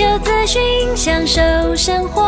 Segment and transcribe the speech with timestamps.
[0.00, 1.42] 求资讯，享受
[1.76, 2.26] 生活。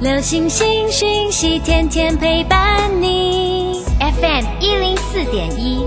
[0.00, 3.82] 流星星讯息，天天陪伴你。
[3.98, 5.84] FM 一零四点一，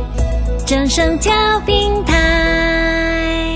[0.68, 3.56] 正声调平台。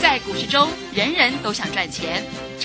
[0.00, 2.22] 在股市中，人人都想赚钱，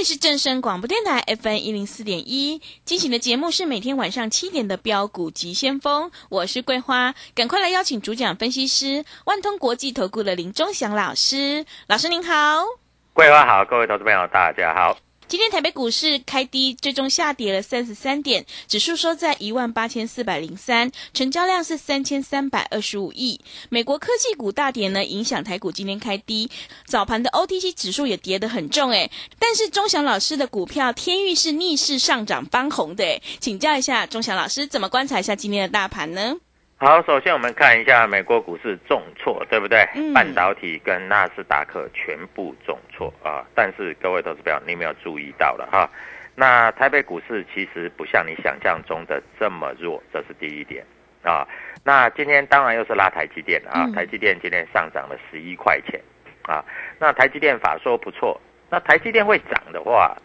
[0.00, 12.64] 里是正声广播电台 FM 一零四点一，进行的节目是每天晚上七点的标股急先锋，我是桂花，赶快来邀请主讲分析师万通国际投顾的林忠祥老师，老师您好，
[13.12, 14.96] 桂花好，各位投资朋友大家好。
[15.30, 23.40] 今天台北股市开低，最终下跌了三十三点，指数收在一万八千四百零三，成交量是三千三百二十五亿。
[23.68, 26.50] 美国科技股大跌呢，影响台股今天开低，
[26.84, 29.08] 早盘的 OTC 指数也跌得很重诶。
[29.38, 36.34] 但是钟祥老师的股票天域是逆势上涨翻红的诶，请教一下钟祥老师，怎么观察一下今天的大盘呢？
[36.82, 39.86] 好，首先我们看一下美国股市重挫，对不对？
[39.94, 43.44] 嗯半导体跟纳斯达克全部重挫啊！
[43.54, 45.86] 但是各位投资朋友，你有没有注意到了哈？
[46.34, 50.82] 那台北股市其实不像你想象中的这么弱，这是第一点
[51.22, 51.46] 啊。
[51.84, 56.00] 那今天当然又是拉台积电啊，嗯台积电今天上涨了十一块钱
[56.44, 56.64] 啊。
[56.98, 58.40] 那台积电法说不错，
[58.70, 60.16] 那台积电会涨的话，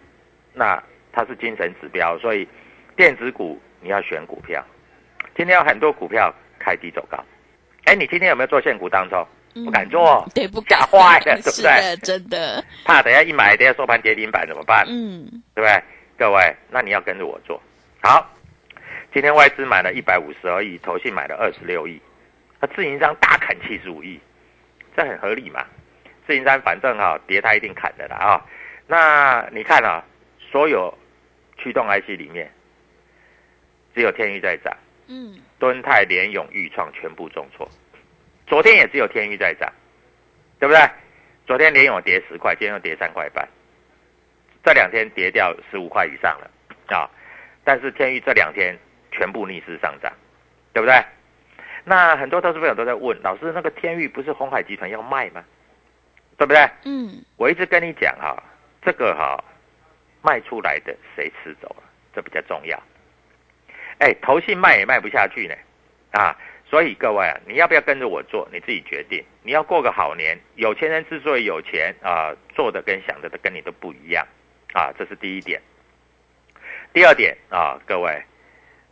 [0.54, 2.48] 那它是精神指标，所以
[2.96, 4.64] 电子股你要选股票。
[5.36, 6.34] 今天有很多股票
[6.66, 7.24] 开低走高，
[7.84, 9.24] 哎，你今天有没有做现股当中？
[9.64, 11.52] 不敢做，对，不敢吓坏了， 对不对？
[11.52, 14.84] 是的，真的，怕等下一买，等下收盘跌停板怎么办？
[14.90, 15.81] 嗯，对不对？
[16.18, 17.62] 各位，那你要跟着我做。
[18.02, 18.28] 好，
[19.14, 22.02] 今天外资买了一百五十二亿，投信买了二十六亿，
[22.59, 24.20] 那自营商大砍七十五亿，
[24.97, 25.64] 这很合理嘛？
[26.28, 28.46] 自营商反正哈、跌它一定砍的啦啊、
[28.88, 30.03] 那你看啊，
[30.52, 30.94] 所有
[31.58, 32.52] 驱动 IC 里面，
[33.94, 34.76] 只有天域在涨，
[35.08, 37.70] 嗯，敦泰、联永、裕创全部重挫，
[38.48, 39.72] 昨天也只有天域在涨，
[40.60, 40.82] 对不对？
[41.48, 43.48] 昨天联永跌十块，今天又跌三块半，
[44.64, 46.50] 这两天跌掉十五块以上了
[46.88, 47.10] 啊！
[47.64, 48.76] 但是天域这两天
[49.12, 50.12] 全部逆势上涨，
[50.74, 51.04] 对不对？
[51.84, 55.44] 那很多投资朋友都在问老师，那个天域不是红海集团要卖吗？
[56.38, 56.68] 对不对？
[56.84, 58.36] 嗯，我一直跟你讲哈、
[58.82, 59.42] 这个哈、
[60.24, 61.84] 卖出来的谁吃走了，
[62.14, 62.82] 这比较重要。
[64.00, 65.56] 哎，投信卖也卖不下去呢，
[66.12, 66.36] 啊，
[66.70, 69.24] 所以各位啊，你要不要跟着我做，你自己决定。
[69.44, 74.26] 你要过个好年，有钱人之所以有钱啊，做的跟想的跟你都不一样
[74.74, 75.62] 啊，这是第一点。
[76.94, 78.22] 第二点啊，各位，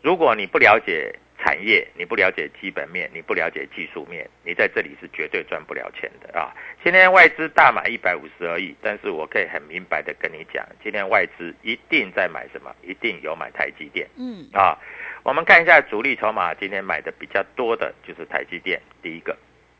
[0.01, 6.55] 如果你不了解产业，你不了解基本面，你不了解技术面，你在这里是绝对赚不了钱的啊！
[6.81, 12.73] 今天外资大买一百五十二亿，但是我可以很明白的跟你讲，今天外资一定在买什么？
[12.81, 14.77] 一定有买台积电嗯，啊！
[15.23, 19.37] 我们看一下主力筹码，今天买的比较多的就是台积电，第一个，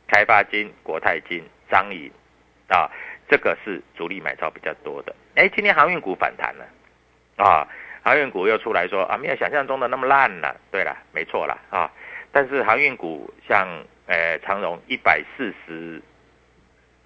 [0.07, 1.41] 开发金、国泰金、
[1.72, 2.12] 张银
[2.68, 2.91] 啊，
[3.30, 5.16] 这个是主力买超比较多的。
[5.35, 6.66] 哎，今天航运股反弹了
[7.38, 7.68] 啊！
[8.03, 10.56] 航运股又出来说啊，没有想象中的那么烂了。
[10.69, 11.89] 对了，没错了啊，
[12.31, 13.68] 但是航运股像
[14.07, 16.01] 呃长荣一百四十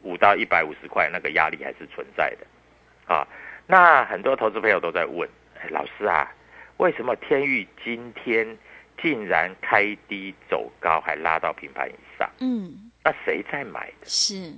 [0.01, 3.27] 五到一百五十块，那个压力还是存在的啊。
[3.67, 5.29] 那很多投资朋友都在问，
[5.61, 6.31] 哎，老师啊，
[6.77, 8.57] 为什么天域今天
[8.99, 12.27] 竟然开低走高，还拉到平盘以上？
[12.39, 14.05] 嗯，那谁在买的？
[14.05, 14.51] 是，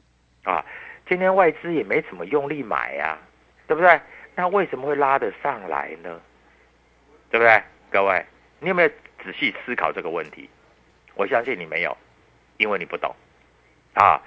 [0.44, 0.64] 啊，
[1.06, 3.18] 今天外资也没怎么用力买呀、
[3.68, 4.00] 对不对？
[4.36, 6.22] 那为什么会拉得上来呢？
[7.30, 7.62] 对不对？
[7.92, 8.26] 各位，
[8.60, 8.90] 你有没有
[9.24, 10.50] 仔细思考这个问题？
[11.16, 11.96] 我相信你没有，
[12.58, 13.16] 因为你不懂
[13.94, 14.22] 啊。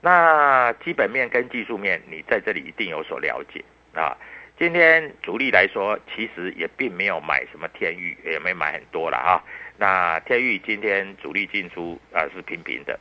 [0.00, 3.64] 那基本面跟技术面，你在这里一定有所了解
[3.94, 4.16] 啊。
[4.58, 9.44] 今天主力来说，其实也并没有买什么天域，也没买很多了哈。
[9.76, 12.98] 那天域今天主力进出啊是平平的，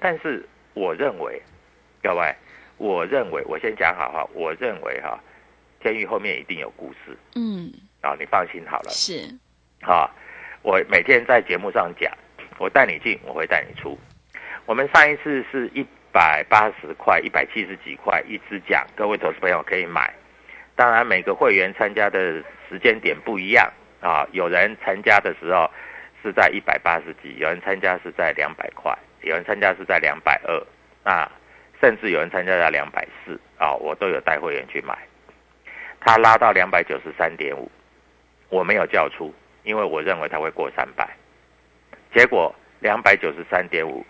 [0.00, 1.40] 但是我认为，
[2.02, 2.34] 各位，
[2.78, 5.20] 我认为我先讲好哈，我认为哈，
[5.80, 9.28] 天域后面一定有故事，嗯，啊，你放心好了，是，
[9.82, 10.08] 啊，
[10.62, 12.12] 我每天在节目上讲，
[12.58, 13.98] 我带你进，我会带你出。
[14.66, 20.12] 我们上一次是一百八十块、一百七十几块一支讲，各位投资朋友可以买。
[20.76, 23.68] 当然，每个会员参加的时间点不一样
[24.00, 24.26] 啊。
[24.32, 25.68] 有人参加的时候
[26.22, 31.28] 是在一百八十几，有人参加是在两百块，有人参加是在两百二啊，
[31.80, 34.96] 甚至有人参加在两百四啊，我都有带会员去买。
[36.00, 37.68] 他拉到两百九十三点五，
[38.48, 39.34] 我没有叫出，
[39.64, 41.08] 因为我认为它会过三百。
[42.14, 44.04] 结果两百九十三点五，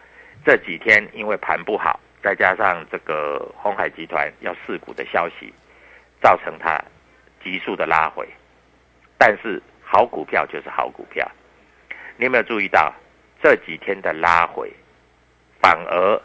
[0.44, 5.52] 这几天因为盘不好，再加上这个红海集团要试股的消息。
[6.20, 6.82] 造成它
[7.44, 8.28] 急速的拉回，
[9.16, 11.24] 但是好股票就是好股票。
[12.16, 12.92] 你有没有注意到
[13.40, 14.68] 这几天的拉回，
[15.60, 16.20] 反而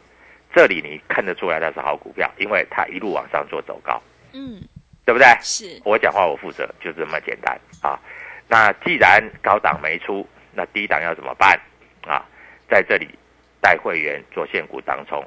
[0.51, 4.01] 这里你看得出来它是好股票，因为它一路往上做走高，
[4.33, 4.59] 嗯，
[5.05, 5.27] 对不对？
[5.41, 7.99] 是，我讲话我负责，就这么简单啊。
[8.47, 11.59] 那既然高档没出，那低档要怎么办
[12.07, 12.23] 啊？
[12.69, 13.07] 在这里
[13.61, 15.23] 带会员做现股当冲，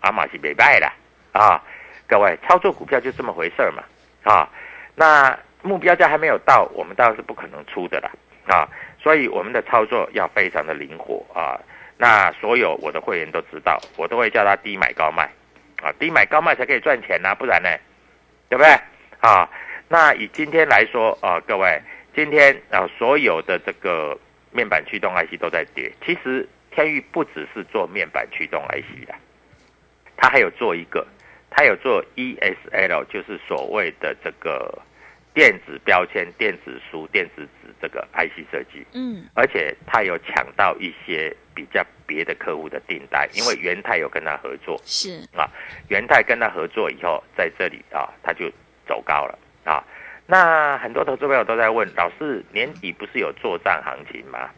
[0.00, 0.90] 阿玛西没败的
[1.32, 1.62] 啊。
[2.06, 3.82] 各位操作股票就这么回事嘛。
[4.24, 4.48] 啊，
[4.94, 8.10] 那目标价还没有到，我们当然是不可能出的啦。
[8.46, 8.68] 啊，
[9.02, 11.60] 所以我们的操作要非常的灵活啊。
[11.98, 15.28] 那所有我的会员都知道，我都会叫他低买高卖，
[15.82, 17.68] 啊，低买高卖才可以赚钱呐，不然呢，
[18.48, 18.78] 对不对？
[19.20, 19.48] 啊，
[19.88, 21.80] 那以今天来说啊，各位，
[22.14, 24.18] 今天啊，所有的这个
[24.52, 25.92] 面板驱动 IC 都在跌。
[26.04, 29.14] 其实天域不只是做面板驱动 IC 的，
[30.16, 31.06] 它还有做一个。
[31.50, 34.78] 它有做 ESL，就是所谓的这个
[35.32, 38.86] 电子标签、电子书、电子纸这个 IC 设计。
[38.92, 44.78] 嗯，而且它有抢到一些比较别的客户的订单，因为元泰有跟他合作。
[44.84, 45.48] 是啊，
[45.88, 48.52] 元泰跟他合作以后，在这里啊，他就
[48.88, 49.84] 走高了啊。
[50.26, 54.50] 那很多投资朋友都在问老师，年底不是有做账行情吗？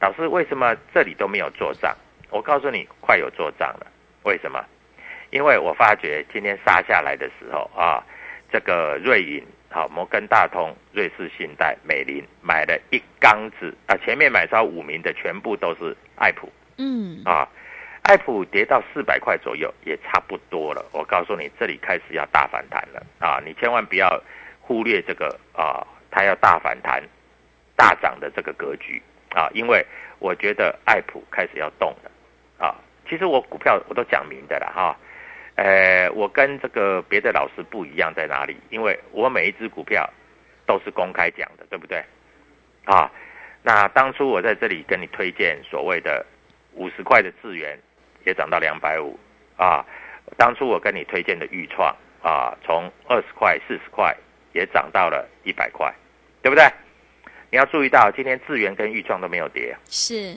[0.00, 1.96] 老师为什么这里都没有做账？
[2.30, 3.86] 我告诉你，快有做账了。
[4.22, 4.64] 为什么？
[5.30, 8.04] 因为我发觉今天杀下来的时候啊，
[8.50, 17.48] 这个瑞银、好摩根大通、瑞士信贷、美林买了一缸子啊，前面买超五名的全部都是爱普，嗯啊，
[18.02, 20.84] 爱普跌到四百块左右也差不多了。
[20.92, 23.40] 我告诉你，这里开始要大反弹了啊！
[23.44, 24.20] 你千万不要
[24.60, 27.02] 忽略这个啊，它要大反弹、
[27.76, 29.00] 大涨的这个格局
[29.30, 29.84] 啊，因为
[30.18, 32.10] 我觉得爱普开始要动了
[32.58, 32.74] 啊。
[33.08, 34.96] 其实我股票我都讲明的了哈。
[35.54, 38.56] 呃，我跟这个别的老师不一样在哪里？
[38.70, 40.08] 因为我每一只股票
[40.66, 42.02] 都是公开讲的，对不对？
[42.84, 43.10] 啊，
[43.62, 46.26] 那当初我在这里跟你推荐所谓的
[46.74, 47.78] 五十块的智源，
[48.24, 49.18] 也涨到两百五
[49.56, 49.84] 啊。
[50.36, 54.16] 当初我跟你推荐的豫创啊，从二十块、四十块
[54.52, 55.92] 也涨到了一百块，
[56.42, 56.64] 对不对？
[57.50, 60.34] 你要注意到，今天智源跟豫创都没有跌，是。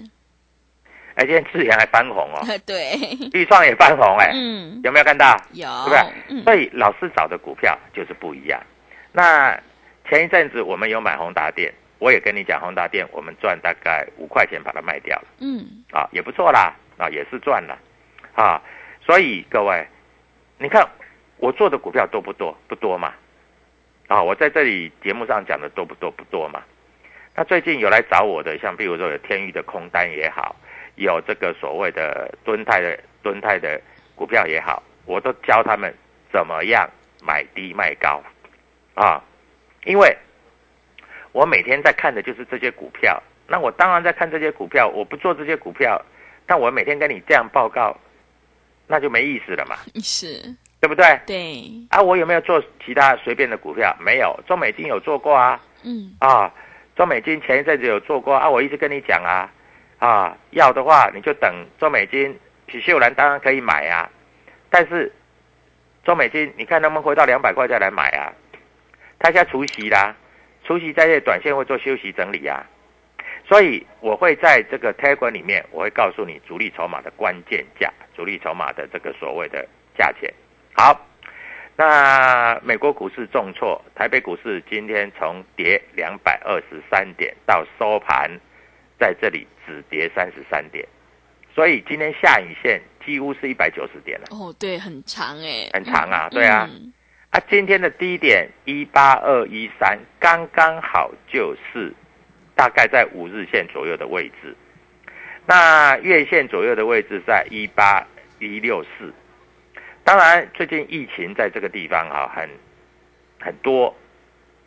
[1.16, 2.92] 哎，今天智源还翻红哦， 对，
[3.32, 5.34] 豫创也翻红，哎，嗯，有没有看到？
[5.54, 6.44] 有，对不对？
[6.44, 8.62] 所以老师找的股票就是不一样。
[9.14, 9.58] 那
[10.10, 17.78] 前一阵子我们有买宏达电，我也跟你讲，宏达电我们赚大概五块钱把它卖掉了，嗯，啊，也不错啦，啊，也是赚了，
[18.36, 18.62] 啊，
[19.06, 19.86] 所以各位，
[20.58, 20.88] 你看
[21.38, 22.56] 我做的股票多不多？
[22.68, 23.14] 不多嘛，
[24.08, 26.12] 啊，我在这里节目上讲的多不多？
[26.12, 26.62] 不多嘛。
[27.36, 30.56] 那最近有来找我的，像比如说有天域的空单也好。
[30.98, 33.82] 有这个所谓的蹲泰的蹲泰的
[34.16, 35.94] 股票也好，我都教他们
[36.32, 36.90] 怎么样
[37.22, 38.24] 买低卖高，
[38.94, 39.22] 啊，
[39.84, 40.18] 因为
[41.34, 46.02] 我每天在看的就是这些股票，那我当然在看这些股票，我不做这些股票，
[46.46, 47.96] 但我每天跟你这样报告，
[48.88, 50.42] 那就没意思了嘛， 是，
[50.80, 51.20] 对不对？
[51.26, 53.96] 对，啊，我有没有做其他随便的股票？
[54.00, 56.54] 没有，中美金有做过啊，嗯，啊，
[56.96, 59.52] 中美金前一阵子有做过啊，我一直跟你讲啊。
[59.98, 62.38] 啊，要的话你就等中美金、
[62.68, 64.08] 许秀兰当然可以买啊，
[64.70, 65.12] 但是
[66.04, 68.32] 中美金你看能不能回到两百块再来买啊？
[69.18, 70.14] 他现在除息啦，
[70.66, 72.62] 除息在这短线会做休息整理啊，
[73.48, 80.34] 所以我会在这个 a g 里面，我会告诉你主力筹码的关键价，主力筹码的这个所谓的价钱。
[80.74, 81.00] 好，
[81.76, 88.30] 那美国股市重挫，台北股市今天从跌两百二十三点到收盘。
[88.98, 90.88] 在这里只跌三十三点，
[91.54, 94.28] 所以今天下影线几乎是一百九十点了。
[94.32, 96.70] 哦，对，很长哎，很长啊，对啊。
[97.32, 101.94] 啊，今天的低点一八二一三，刚刚好就是
[102.56, 104.56] 大概在五日线左右的位置。
[105.46, 108.04] 那月线左右的位置在一八
[108.40, 109.14] 一六四。
[110.04, 112.50] 当然，最近疫情在这个地方哈很
[113.40, 113.96] 很多，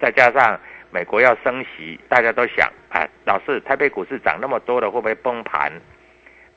[0.01, 0.59] 再加上
[0.91, 5.73] 美国要升息，大家都想啊，老是台北股市涨那么多的，会不会崩盘？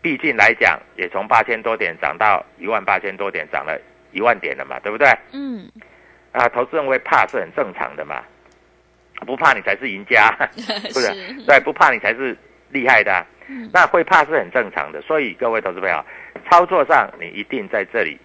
[0.02, 3.80] 毕竟来讲，也从八千多点涨到一万八千多点，涨了
[4.12, 5.08] 一万点了嘛，对不对？
[5.32, 5.72] 嗯，
[6.32, 8.24] 啊，投资人会怕是很正常的嘛，
[9.26, 10.30] 不怕你才是赢家，
[10.94, 11.10] 不是？
[11.46, 12.38] 对，不怕你才是
[12.70, 13.26] 厉害的。
[13.74, 16.06] 那会怕是很正常的，所以各位投资朋友，
[16.50, 18.18] 操作上你一定在这里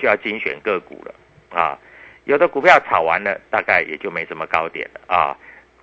[0.00, 1.14] 就要精选个股了
[1.50, 1.78] 啊。
[2.24, 5.36] 有的股票炒完了，大概也就没什么高点了啊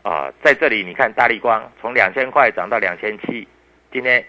[0.03, 3.47] 啊，在这里你看大力光从两千块涨到两千七，
[3.91, 4.23] 今天。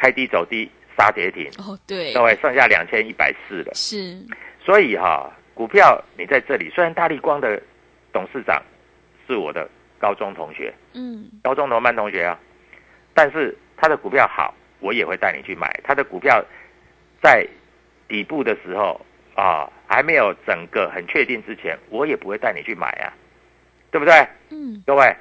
[0.00, 1.50] 开低走低，杀跌停。
[1.58, 3.74] 哦，对，各位剩下两千一百四了。
[3.74, 4.16] 是，
[4.64, 7.60] 所以哈，股票你在这里，虽然大力光的
[8.12, 8.62] 董事长
[9.28, 9.68] 是我的
[9.98, 12.38] 高中同学，嗯，高中同班同学啊，
[13.14, 15.78] 但是他的股票好，我也会带你去买。
[15.84, 16.42] 他的股票
[17.22, 17.46] 在
[18.08, 19.00] 底部的时候
[19.34, 23.12] 啊，还没有整个很确定之前，我也不会带你去买啊，
[23.90, 24.26] 对不对？
[24.50, 25.14] 嗯，各位，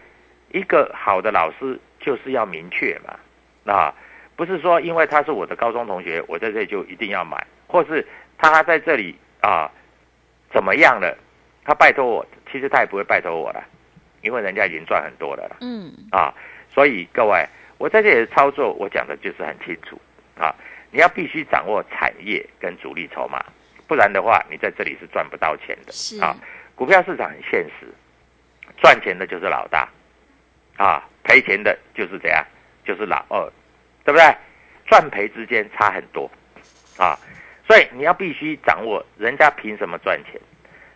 [0.53, 3.93] 一个好的老师就是要明确嘛，啊。
[4.37, 9.67] 不是说因为他是我的高中同学，我在这里就一定要买，或是他在这里啊
[10.53, 11.17] 怎么样了？
[11.65, 13.61] 他拜托我，其实他也不会拜托我了，
[14.27, 15.57] 因为人家已经赚很多了。
[15.61, 16.33] 嗯啊，
[16.73, 19.97] 所以各位，我在这里的操作，我讲的就是很清楚
[20.37, 20.53] 啊。
[20.91, 23.41] 你要必须掌握产业跟主力筹码，
[23.87, 25.93] 不然的话，你在这里是赚不到钱的。
[25.93, 26.35] 是啊，
[26.75, 27.87] 股票市场很现实，
[28.81, 29.87] 赚钱的就是老大，
[30.75, 32.45] 啊，赔钱的就是怎样，
[32.83, 33.49] 就是老二。
[34.03, 34.35] 对不对？
[34.85, 36.31] 赚赔之间差很多，
[36.97, 37.19] 啊，
[37.67, 40.39] 所以你要必须掌握人家凭什么赚钱，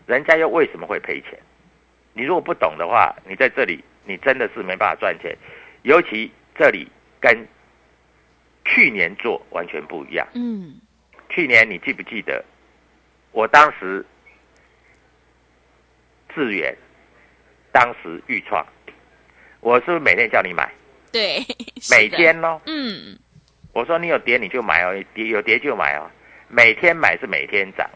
[0.05, 1.37] 人家又为什么会赔钱？
[2.13, 5.35] 你如果不懂的话，你在这里你真的是没办法赚钱。
[5.83, 6.87] 尤其这里
[7.19, 7.47] 跟
[8.65, 10.27] 去年做完全不一样。
[10.33, 10.75] 嗯，
[11.29, 12.43] 去年你记不记得？
[13.31, 14.05] 我当时
[16.35, 16.75] 智远，
[17.71, 18.65] 当时预创，
[19.61, 20.69] 我是不是每天叫你买？
[21.11, 21.43] 对，
[21.89, 23.17] 每天哦，嗯，
[23.73, 26.09] 我说你有跌你就买哦，跌有跌就买哦，
[26.49, 27.89] 每天买是每天涨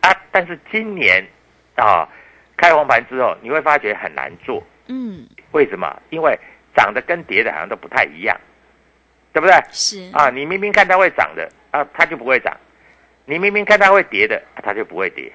[0.00, 1.24] 啊，啊，但是今年
[1.76, 2.08] 啊，
[2.56, 6.02] 开红盘之后你会发觉很难做，嗯，为什么？
[6.10, 6.38] 因为
[6.76, 8.36] 涨的跟跌的好像都不太一样，
[9.32, 9.54] 对不对？
[9.70, 12.52] 是啊，你明明看它会涨的啊，它就不会涨；
[13.24, 15.32] 你明明看它会跌的，它就不会跌，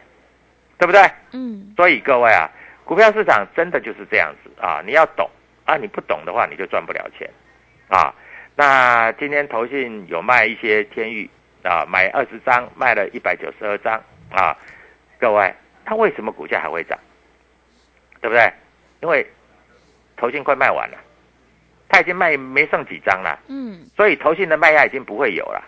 [0.77, 1.01] 对不对？
[1.33, 2.49] 嗯，所以各位啊，
[2.85, 5.29] 股票市场真的就是这样子啊，你要懂。
[5.65, 7.29] 啊，你不懂的话，你就赚不了钱，
[7.89, 8.11] 啊，
[8.55, 11.29] 那今天投信有卖一些天域
[11.61, 14.57] 啊，买二十张，卖了一百九十二张啊，
[15.19, 15.53] 各位，
[15.85, 16.97] 它为什么股价还会涨？
[18.21, 18.51] 对不对？
[19.01, 19.25] 因为
[20.17, 20.97] 投信快卖完了，
[21.88, 25.63] 它已经卖没剩几张了，嗯，所以投信的卖压已经不会有了。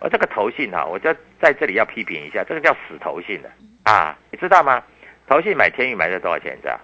[0.00, 3.50] 而这个投信哈，我就在这里要批评一下，这个叫死投信的
[3.84, 4.82] 啊，你知道吗？
[5.28, 6.56] 投信买天宇买在多少钱？
[6.56, 6.78] 你知道？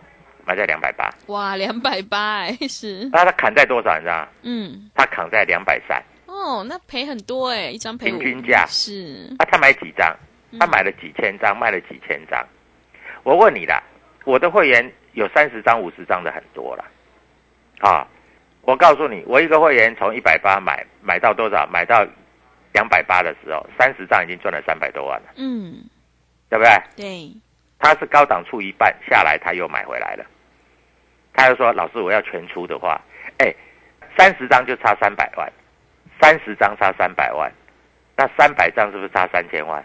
[0.47, 3.09] 买在两百八，哇，两百八哎，是。
[3.13, 3.97] 那他砍在多少？
[3.97, 4.91] 你知道嗯。
[4.95, 6.03] 他砍在两百三。
[6.27, 9.35] 哦，那赔很多哎，一张赔平均价是。
[9.39, 10.17] 啊，他买几张？
[10.59, 12.43] 他买了几千张，卖了几千张。
[13.25, 13.83] 我问你啦，
[14.29, 16.85] 我的会员有三十张、五十张的很多了。
[17.81, 18.07] 啊，
[18.61, 21.67] 我告诉你，我一个会员从一百八买买到多少？
[21.73, 22.07] 买到
[22.75, 25.29] 两百八的时候，三十张已经赚了三百多万了。
[25.37, 25.83] 嗯，
[26.51, 26.71] 对不对？
[26.95, 27.33] 对。
[27.79, 30.27] 他是高档出一半下来，他又买回来了。
[31.33, 33.01] 他又说：“老师，我要全出的话，
[33.39, 33.55] 哎，
[34.19, 35.51] 三十张就差三百万，
[36.21, 37.51] 三十张差三百万，
[38.15, 39.83] 那三百张是不是差三千万？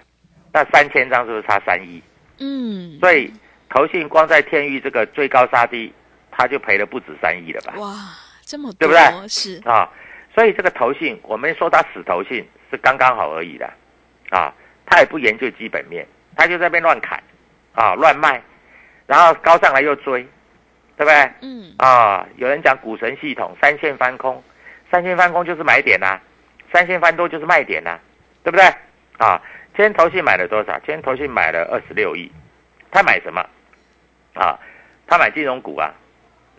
[0.51, 2.03] 那三千张是不是差三亿？
[2.39, 3.31] 嗯，所以
[3.73, 5.91] 投信光在天域这个最高杀低，
[6.29, 7.73] 他就赔了不止三亿了吧？
[7.77, 7.95] 哇，
[8.41, 9.27] 这么多，对不对？
[9.27, 9.89] 是啊，
[10.35, 13.65] 所以这个投信，我们说他死投信是刚刚好而已的，
[14.29, 14.53] 啊，
[14.85, 17.21] 他也不研究基本面，他就在那边乱砍，
[17.73, 18.41] 啊，乱卖，
[19.07, 20.25] 然后高上来又追。”
[20.95, 21.31] 对不对？
[21.41, 24.41] 嗯啊，有人讲股神系统三线翻空，
[24.91, 26.19] 三线翻空就是买点呐，
[26.71, 27.97] 三线翻多就是卖点呐，
[28.43, 28.63] 对不对？
[29.17, 29.41] 啊，
[29.75, 30.73] 今天投信买了多少？
[30.85, 32.31] 今天投信买了二十六亿，
[32.91, 33.43] 他买什么？
[34.33, 34.59] 啊，
[35.07, 35.91] 他买金融股啊，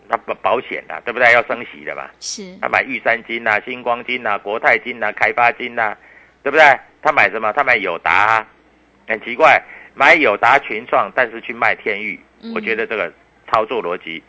[0.07, 1.31] 那保保险的，对不对？
[1.33, 2.09] 要升息的嘛。
[2.19, 2.57] 是。
[2.61, 5.95] 他买玉山金呐、星光金呐、国泰金呐、开发金呐，
[6.43, 6.63] 对不对？
[7.01, 7.51] 他买什么？
[7.53, 8.45] 他买友达，
[9.07, 9.61] 很奇怪，
[9.93, 12.19] 买友达群创，但是去卖天域，
[12.53, 13.11] 我觉得这个。
[13.47, 14.23] 操作逻辑，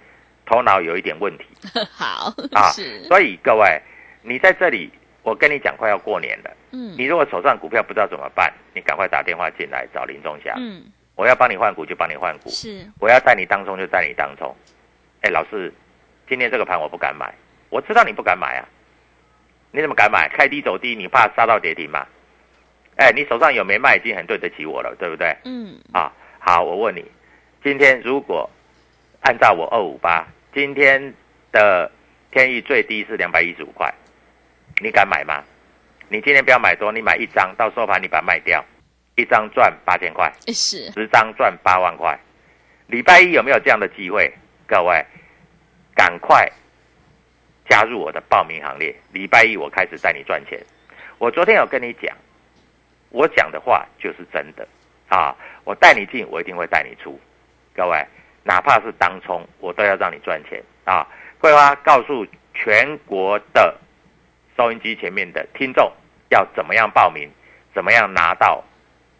[0.45, 1.45] 头脑有一点问题。
[1.91, 2.69] 好啊，
[3.09, 3.81] 所以各位，
[4.21, 4.91] 你在这里，
[5.23, 6.50] 我跟你讲，快要过年了。
[6.73, 10.55] 嗯，你如果手上股票不知道怎么办，你赶快打电话进来找林仲祥。
[10.59, 10.85] 嗯，
[11.16, 14.54] 我要帮你换股就帮你换股，是我要带你当中就带你当中。
[15.23, 15.73] 哎，老师，
[16.28, 17.35] 今天这个盘我不敢买，
[17.70, 18.68] 我知道你不敢买啊，
[19.73, 20.28] 你怎么敢买？
[20.28, 22.06] 开低走低，你怕杀到跌停吗？
[22.96, 25.35] 哎，你手上有没卖已经很对得起我了，对不对？
[25.44, 27.04] 嗯啊，好，我问你，
[27.64, 28.49] 今天如果
[29.23, 31.14] 按照我二五八，今天
[31.50, 31.90] 的
[32.30, 33.92] 天意最低是两百一十五块，
[34.82, 35.42] 你敢买吗？
[36.08, 38.62] 你今天不要买多，你买一张，到收盘你把它卖掉，
[39.16, 42.18] 一张赚八千块，是十张赚八万块。
[42.87, 44.32] 礼拜一有没有这样的机会？
[44.66, 45.04] 各位，
[45.94, 46.50] 赶快
[47.68, 48.94] 加入我的报名行列。
[49.12, 50.61] 礼拜一我开始带你赚钱。
[51.18, 52.14] 我昨天有跟你讲，
[53.08, 54.68] 我讲的话就是真的
[55.08, 55.35] 啊！
[55.64, 57.18] 我带你进，我一定会带你出。
[57.75, 58.06] 各位，
[58.44, 61.06] 哪怕是当冲，我都要让你赚钱啊！
[61.40, 63.75] 桂花告诉全国的
[64.56, 65.90] 收音机前面的听众，
[66.28, 67.30] 要怎么样报名，
[67.75, 68.62] 怎么样拿到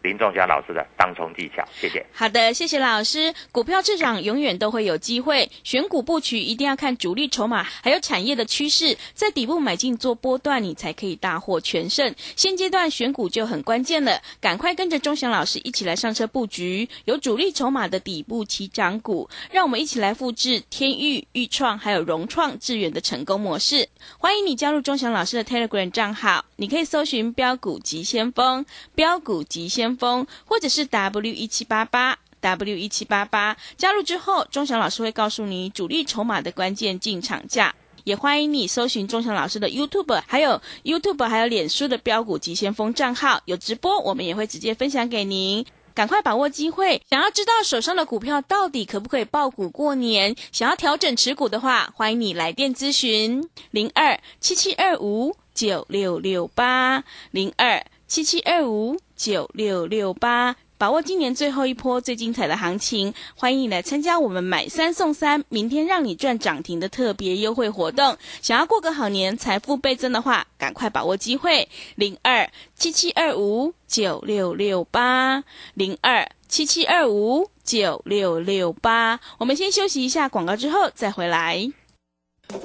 [0.07, 1.63] 林仲祥老师的当冲技巧。
[1.79, 2.05] 谢谢。
[2.13, 3.33] 好的，谢谢老师。
[3.51, 12.15] 股票市场永远都会有机会，选股布局一定要看主力筹码，还有产业的趋势，在底部买进做波段，你才可以大获全胜。
[12.37, 23.89] 现阶段选股就很关键了，赶快跟着钟祥老师一起来上车布局，有主力筹码的底部起涨股，让我们一起来复制天域、豫创还有融创、致远的成功模式。
[24.17, 32.17] 欢迎你加入钟祥老师的 Telegram 账号，你可以搜寻标股急先锋、标股急先锋，或者是 W 一七八八。
[32.39, 37.73] W 一七八八加入之后，钟祥老师会告诉你主力筹码的关键进场价。
[38.03, 45.65] 也欢迎你搜寻钟祥老师的 YouTube，还有 YouTube 还有脸书的标股急先锋账号，有直播，我们也会直接分享给您。
[45.95, 47.01] 赶快把握机会！
[47.09, 50.35] 想要知道手上的股票到底可不可以爆股过年？
[50.51, 60.55] 想要调整持股的话，欢迎你来电咨询零二七七二五九六六八零二七七二五九六六八。
[60.79, 68.15] 把握今年最后一波最精彩的行情，欢迎你来参加我们买三送三，明天让你赚涨停的特别优惠活动。
[68.43, 79.19] 想要过个好年，财富倍增的话，赶快把握机会，零二七七二五九六六八零二七七二五九六六八。
[79.39, 81.71] 我们先休息一下广告，之后再回来。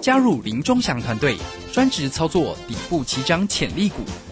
[0.02, 1.38] 加入林中祥团队，
[1.72, 4.02] 专职操作底部起涨潜力股，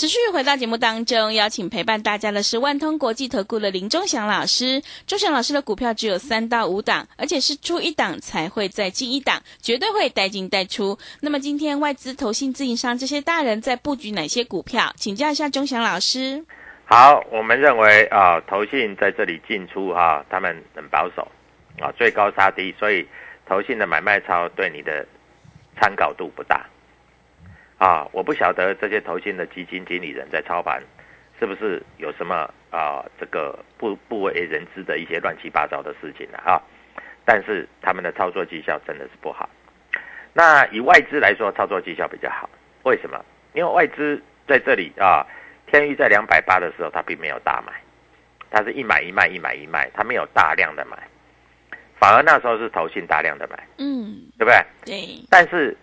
[0.00, 4.82] 持续回到节目当中，邀请陪伴大家的是万通国际投顾的林忠祥老师。
[5.06, 10.98] 忠祥老师的股票只有三到五档，而且是出一档才会再进一档，绝对会带进带出。
[11.20, 14.90] 那么今天外资、投信、自营商这些大人在布局哪些股票？
[14.96, 16.42] 请教一下忠祥老师。
[16.86, 21.30] 好，我们认为啊，投信在这里进出哈、他们很保守
[21.78, 23.06] 啊，最高杀低，所以
[23.44, 25.06] 投信的买卖超对你的
[25.78, 26.64] 参考度不大
[27.80, 28.06] 啊。
[28.12, 30.80] 我不晓得这些投信的基金经理人在操盘
[31.40, 36.62] 是不是有什么啊这个不不为人知的一些乱七八糟的事情了啊。
[37.24, 39.50] 但是他们的操作绩效真的是不好。
[40.32, 42.48] 那以外资来说，操作绩效比较好，
[42.84, 43.18] 为什么？
[43.54, 45.26] 因为外资在这里啊。
[45.66, 47.72] 天域在两百八的时候，它并没有大买，
[48.50, 50.98] 它是一买一卖，一买一卖，它没有大量的买，
[51.96, 54.66] 反而那时候是投信大量的买，嗯，对不对？
[54.84, 55.76] 对，但是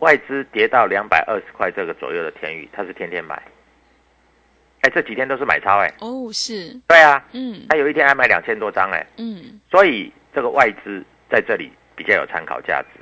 [0.00, 3.40] 外资跌到两百二十块这个左右的天域，它是天天买，
[4.82, 7.66] 哎，这几天都是买超，哎，哦，是，对啊，嗯。
[7.68, 13.00] 它有一天还买两千多张，哎，嗯，所以这个外资在这里比较有参考价值。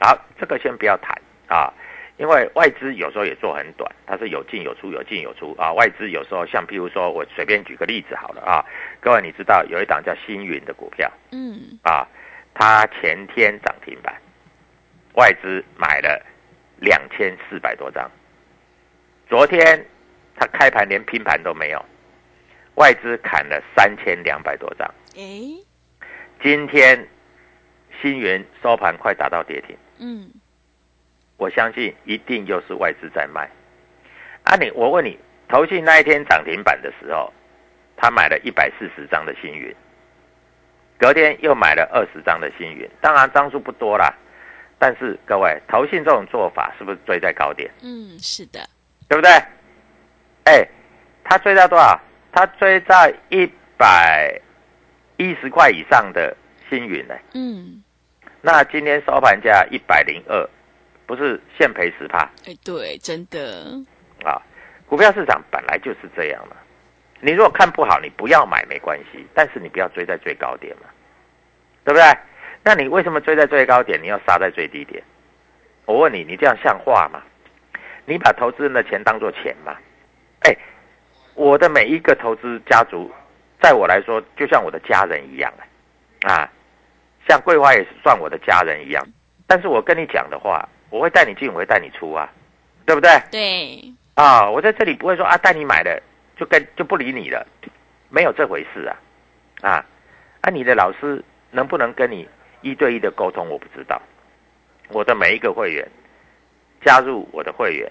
[0.00, 1.16] 好，这个先不要谈。
[1.46, 1.72] 啊。
[2.16, 5.54] 因为外资有时候也做很短，它是有进有出，有进有出。
[5.58, 5.72] 啊。
[5.72, 8.62] 外资有时候像譬如说，我随便举个例子好了啊，
[9.00, 11.10] 各位你知道有一档叫星云的股票。
[11.32, 12.06] 嗯，啊，
[12.52, 14.14] 它前天涨停板，
[15.14, 16.22] 外资买了
[16.80, 18.10] 两千四百多张，
[19.28, 19.86] 昨天
[20.34, 21.84] 它开盘连拼盘都没有，
[22.76, 25.62] 外资砍了三千两百多张，诶，
[26.42, 27.06] 今天
[28.00, 29.76] 星云收盘快达到跌停。
[29.98, 30.30] 嗯，
[31.36, 33.50] 我相信一定又是外资在卖。
[34.44, 37.30] 啊你，我问你，投信那一天涨停板的时候，
[37.94, 39.74] 他买了一百四十张的星云，
[40.98, 44.14] 隔天又买了二十张的星云，当然张数不多啦，
[44.80, 48.58] 但是各位，投信这种做法是不是追在高点，嗯，是的，
[49.06, 49.30] 对不对？
[50.44, 50.66] 哎，
[51.22, 52.00] 他追到多少？
[52.32, 54.40] 他追在一百
[55.18, 56.34] 一十块以上的
[56.70, 57.14] 星云呢？
[57.34, 57.82] 嗯，
[58.40, 60.48] 那今天收盘价一百零二，
[61.04, 63.78] 不是现赔十趴哎，对，真的，
[64.24, 64.40] 啊？
[64.86, 66.56] 股票市场本来就是这样嘛。
[67.20, 70.88] 你如果看不好，你不要买没关系，但是你不要追在最高点嘛，
[71.84, 72.18] 对不对？
[72.62, 74.00] 那你为什么追在最高点？
[74.02, 75.02] 你要杀在最低点？
[75.86, 77.22] 我问你，你这样像话吗？
[78.04, 79.76] 你把投资人的钱当做钱吗？
[80.40, 80.56] 哎，
[81.34, 83.10] 我的每一个投资家族，
[83.60, 85.52] 在我来说就像我的家人一样
[86.22, 86.50] 啊，
[87.28, 89.04] 像桂花也是算我的家人一样。
[89.46, 92.30] 但是我跟你讲的话，我会带你进，我会带你出啊，
[92.84, 93.10] 对不对？
[93.30, 96.00] 对，啊，我在这里不会说啊，带你买的
[96.36, 97.46] 就跟就不理你了，
[98.10, 98.96] 没有这回事啊，
[99.62, 99.86] 啊，
[100.42, 102.28] 啊，你的老师能不能跟你
[102.62, 104.00] 一对一的沟通，我不知道。
[104.88, 105.88] 我的每一个会员
[106.84, 107.90] 加入我的会员，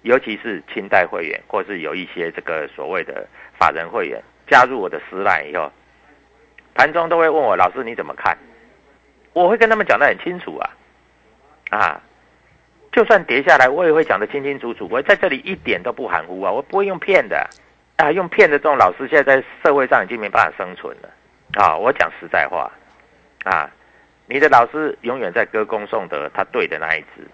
[0.00, 5.70] 尤其是清代会员，或是有一些这个所谓的法人会员加入我的私赖以后，
[6.74, 8.36] 盘中都会问我老师你怎么看？
[9.34, 10.70] 我会跟他们讲得很清楚啊，
[11.70, 12.00] 啊，
[12.92, 14.88] 就算跌下来，我也会讲得清清楚楚。
[14.90, 17.46] 我在这里一点都不含糊啊，我不会用骗的
[17.96, 21.10] 啊，用骗的这种老师现在在社会上已经没办法生存了
[21.54, 21.76] 啊。
[21.76, 22.72] 我讲实在话
[23.44, 23.70] 啊。
[24.26, 27.26] 你的老师永远在歌功颂德，他对的那一只，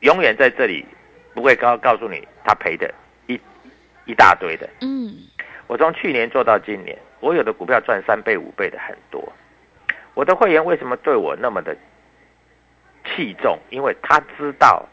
[0.00, 0.84] 永远在这里
[1.34, 2.92] 不会告告诉你他赔的
[3.26, 3.38] 一
[4.06, 4.68] 一大堆的。
[4.80, 5.14] 嗯，
[5.66, 9.32] 我从去年做到今年，我有的股票赚三倍五倍的很多。
[10.14, 11.76] 我的会员为什么对我那么的
[13.04, 13.58] 器重？
[13.70, 14.84] 因为他知道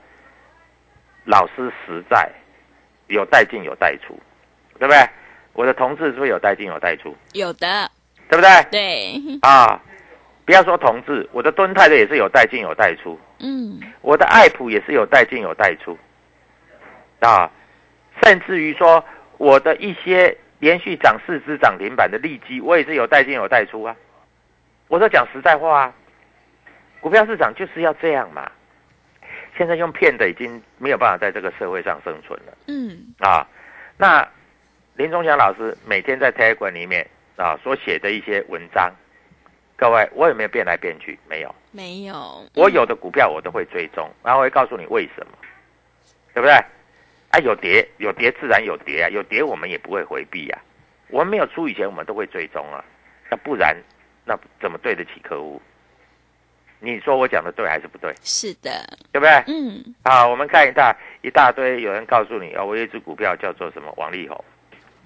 [1.26, 2.30] 老师实在
[3.08, 4.20] 有带进有带出，
[4.78, 5.10] 对不对？
[5.54, 7.16] 我的同事是不是有带进有带出？
[7.32, 7.90] 有的，
[8.30, 8.64] 对不对？
[8.70, 9.82] 对，啊。
[10.46, 15.98] 不要说同志，我的敦泰的也是有带进有带出，嗯，我的爱普也是有带进有带出，
[17.22, 17.50] 啊，
[18.22, 19.04] 甚至于说
[19.38, 23.96] 我的一些连续涨四只涨停板的利基，我也是有带进有带出啊。
[24.90, 25.94] 我说讲实在话啊，
[27.00, 28.52] 股票市场就是要这样嘛。
[29.58, 33.48] 现在用骗的已经没有办法在这个社会上生存了，嗯，啊，
[33.98, 34.28] 那
[34.96, 38.92] 林忠祥老师每天在台馆里面啊所写的一些文章。
[39.76, 41.18] 各位，我有没有变来变去？
[41.28, 42.46] 没有，没有。
[42.54, 45.38] 我有的股票我都会追踪，然后会告诉你为什么，
[46.34, 46.54] 对不对？
[47.32, 50.60] 啊，有跌有跌，自然有跌啊，有跌我们也不会回避呀。
[51.10, 52.84] 我们没有出以前，我们都会追踪啊。
[53.30, 53.76] 那不然，
[54.24, 55.62] 那怎么对得起客户？
[56.80, 58.14] 你说我讲的对还是不对？
[58.22, 58.70] 是的，
[59.12, 59.44] 对不对？
[59.48, 59.84] 嗯。
[60.04, 64.44] 好，我们看一大一大堆，有人告诉你啊，我有一只股票叫做什么王力宏，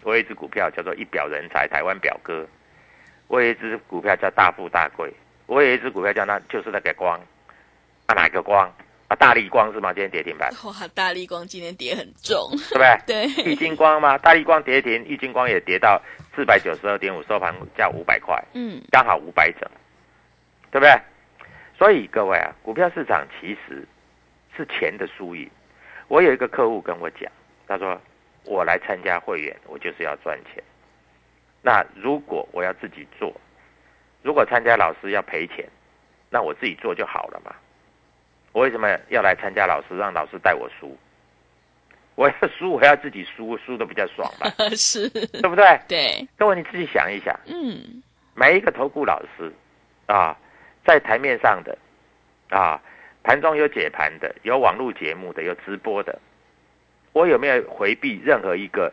[0.04, 2.46] 我有一只股票叫做一表人才，台湾表哥。
[3.28, 5.12] 我有一只股票叫大富大贵，
[5.46, 7.20] 我有一只股票叫那就是那个光，
[8.06, 8.72] 啊哪个光
[9.08, 9.94] 啊大力光是吗？
[9.94, 10.50] 今天跌停板。
[10.64, 13.28] 哇，大力光今天跌很重，对不对？
[13.36, 13.44] 对。
[13.44, 14.18] 玉金光吗？
[14.18, 16.02] 大力光跌停，玉金光也跌到
[16.36, 19.62] 四百九十二点五，收盘价五百块，嗯，刚好五百整，
[20.72, 20.92] 对不对？
[21.78, 23.86] 所以各位啊，股票市场其实
[24.56, 25.50] 是钱的输赢。
[26.08, 27.32] 我有一个客户跟我讲，
[27.68, 28.00] 他说
[28.46, 30.64] 我来参加会员，我就是要赚钱。
[31.68, 33.36] 那如果我要自己做，
[34.24, 35.68] 如果参加老师要赔钱，
[36.30, 37.54] 那我自己做就好了嘛。
[38.54, 40.98] 我为什么要来参加老师，让老师带我输？
[42.16, 45.78] 我要输，我要自己输，输的比较爽吧， 是，对不对？
[45.90, 48.02] 对，各位你自己想一想，嗯，
[48.34, 49.52] 每一个投顾老师
[50.06, 50.38] 啊，
[50.86, 51.78] 在台面上的
[52.50, 52.82] 啊，
[53.24, 56.18] 盘中有解盘的，有网络节目的，有直播的，
[57.12, 58.90] 我有没有回避任何一个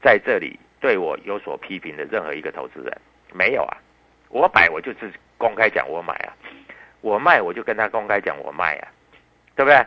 [0.00, 0.56] 在这里？
[0.82, 3.00] 对我有所批评的任何一个投资人，
[3.32, 3.76] 没有啊，
[4.30, 6.34] 我买我就是公开讲我买啊，
[7.00, 8.88] 我卖我就跟他公开讲我卖啊，
[9.54, 9.86] 对不对？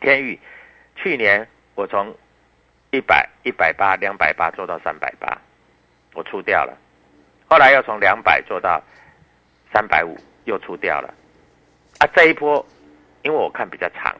[0.00, 0.38] 天宇，
[0.94, 2.14] 去年我从
[2.92, 5.36] 一百、一百八、两百八做到三百八，
[6.14, 6.78] 我出掉了，
[7.48, 8.80] 后来又从两百做到
[9.72, 11.12] 三百五，又出掉了，
[11.98, 12.64] 啊，这一波
[13.24, 14.14] 因为我看比较长，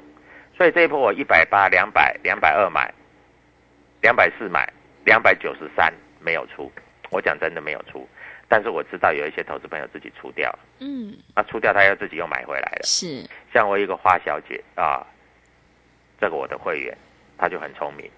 [0.56, 2.92] 所以这一波我一百八、两百、两百二买，
[4.00, 4.68] 两百四买。
[5.06, 5.90] 两百九十三
[6.20, 6.70] 没有出，
[7.10, 8.06] 我讲真的没有出，
[8.48, 15.06] 但是我知道有一些投资朋友自己出掉了，嗯，那出掉他又自己又买回来了，是，像我一个花小姐啊，
[16.20, 16.92] 这个我的会员，
[17.38, 18.10] 他就很聪明，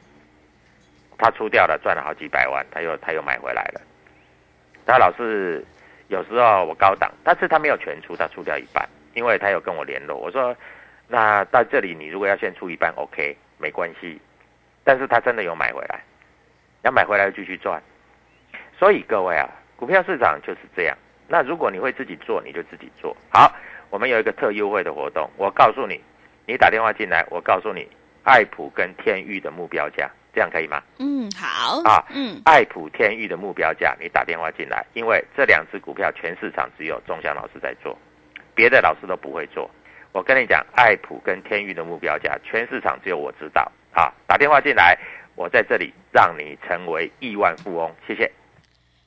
[1.18, 3.82] 他出掉了赚了好几百万，他又他又买回来了，
[4.86, 5.62] 他老是
[6.08, 10.56] 有时候我高档，但是他没有全出，他出掉一半，因为他有跟我联络，我说
[11.06, 14.18] 那到这里你如果要先出一半，OK 没关系，
[14.82, 16.00] 但是他真的有买回来。
[16.88, 17.82] 要买回来继续赚，
[18.78, 19.46] 所以各位啊，
[19.76, 20.96] 股票市场就是这样。
[21.28, 23.54] 那如果你会自己做，你就自己做好。
[23.90, 26.00] 我们有一个特优惠的活动，我告诉你，
[26.46, 27.86] 你打电话进来，我告诉你，
[28.22, 30.82] 爱普跟天域的目标价，这样可以吗？
[30.98, 37.98] 嗯，好啊，嗯，爱普天域的目标价，你打电话进来，因为这两只股票全市场只有钟祥老师在做，
[38.54, 39.70] 别的老师都不会做。
[40.12, 43.70] 我跟你讲，爱普跟天域的目标价，全市场只有我知道。
[43.92, 44.96] 啊，打电话进来，
[45.38, 47.88] 我在这里让你成为亿万富翁。
[48.04, 48.28] 谢谢。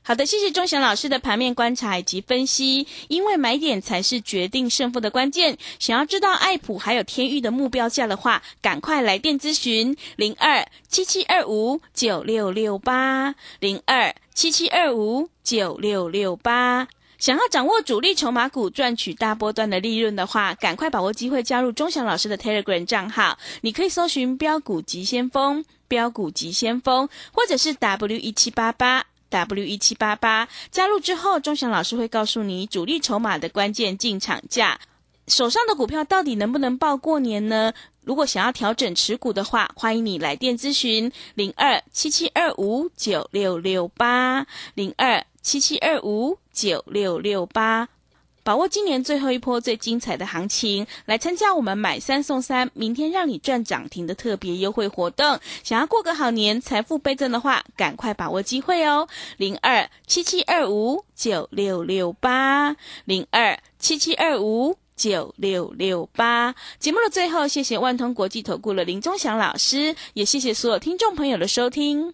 [0.03, 2.87] 好的，谢谢钟祥老师的盘面观察以及分析。
[3.09, 5.57] 因为买点才是决定胜负的关键。
[5.77, 16.87] 想要知道爱普还有天域的目标价的话，赶快来电咨询零二七七二五九六六八零二七七二五九六六八。
[17.21, 23.37] 想要掌握主力筹码股赚取大波段的利润的话，赶快把握机会加入钟祥老师的 Telegram 账号。
[23.61, 30.49] 你可以搜寻“标股急先锋”、“标股急先锋”，或者是 W 一七八八 W 一七八八。
[30.71, 34.79] 加入之后，钟祥老师会告诉你主力筹码的关键进场价。
[35.27, 37.71] 手上的股票到底能不能报过年呢？
[38.03, 47.89] 如果想要调整持股的话，欢迎你来电咨询零二七七二五九六六八零二七七二五九六六八。
[48.43, 55.39] 把握今年最后一波最精彩的行情，来参加我们买三送三，明天让你赚涨停的特别优惠活动。
[55.63, 59.07] 想要过个好年，财富倍增的话，赶快把握机会哦！
[59.37, 62.75] 零二七七二五九六六八
[63.05, 64.77] 零二七七二五。
[64.93, 72.13] 九六六八节目的最后，谢谢万通国际投顾的林忠祥老师，也谢谢所有听众朋友的收听。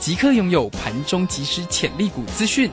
[0.00, 2.70] 即刻拥有盘中即时潜力股资讯。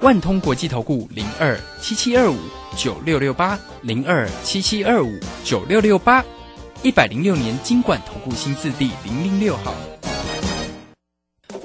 [0.00, 2.38] 万通国际投顾零二七七二五
[2.74, 6.24] 九六六八零二七七二五九六六八，
[6.82, 9.74] 一百零六年经管投顾新字第零零六号。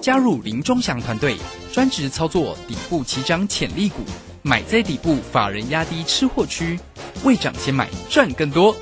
[0.02, 1.38] 加入林忠祥团队，
[1.72, 4.02] 专职操作底部起涨潜力股，
[4.42, 6.78] 买在底部，法人压低吃货区。
[7.24, 8.76] 未涨先买赚更多，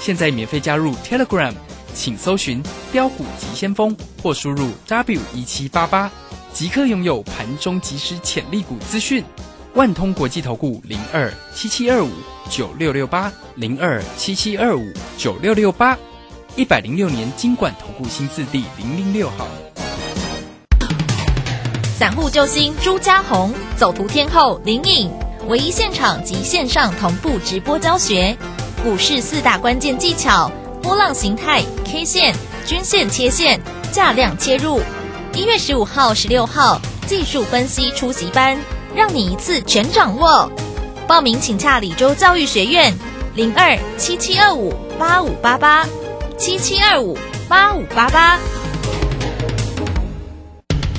[0.00, 1.52] 现在免费加入 Telegram，
[1.94, 6.10] 请搜寻“标股急先锋”或输入 W 一七八八，
[6.52, 9.24] 即刻拥有盘中即时潜力股资讯。
[9.74, 12.10] 万通国际投顾零二七七二五
[12.50, 15.98] 九六六八零二七七二五九六六八，
[16.54, 19.48] 一百零六年经管投顾新字第零零六号。
[21.96, 25.10] 散户救星朱家红，走图天后林颖。
[25.48, 28.36] 唯一现场及线上同步直播教学，
[28.82, 30.50] 股市四大关键技巧：
[30.84, 32.34] 波浪形态、K 线、
[32.66, 33.58] 均线切线、
[33.90, 34.82] 价量切入。
[35.32, 38.54] 一月十五号、十六号技术分析出席班，
[38.94, 40.52] 让你一次全掌握。
[41.08, 42.92] 报名请洽李州教育学院
[43.34, 45.88] 零二七七二五八五八八
[46.36, 47.16] 七七二五
[47.48, 48.38] 八五八八。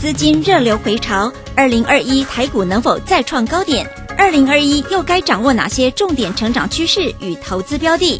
[0.02, 3.88] 资金热流回潮，二零二一台股能否再创高点？
[4.18, 8.20] 二零二一又该掌握哪些重点成长趋势与投资标的？